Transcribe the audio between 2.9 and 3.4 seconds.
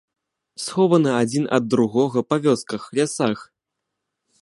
лясах.